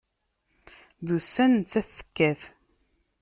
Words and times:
D 1.05 1.07
ussan 1.17 1.51
nettat 1.59 1.89
tekkat. 1.97 2.41